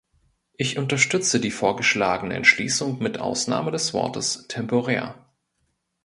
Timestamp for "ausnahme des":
3.19-3.93